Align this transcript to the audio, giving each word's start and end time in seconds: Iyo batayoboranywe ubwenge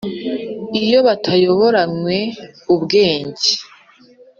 Iyo 0.81 0.99
batayoboranywe 1.07 2.17
ubwenge 2.73 3.51